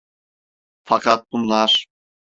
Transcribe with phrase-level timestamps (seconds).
[0.85, 1.87] Fakat bunlar...